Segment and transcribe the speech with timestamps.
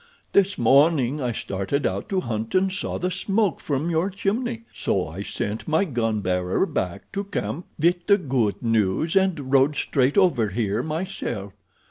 [0.33, 5.07] This morning I started out to hunt and saw the smoke from your chimney, so
[5.07, 10.17] I sent my gun bearer back to camp with the good news and rode straight
[10.17, 11.53] over here myself.